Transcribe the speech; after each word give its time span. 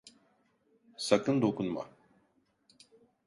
Sakın 0.97 1.41
dokunma! 1.41 1.87